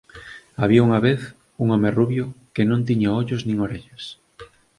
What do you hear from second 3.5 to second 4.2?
orellas.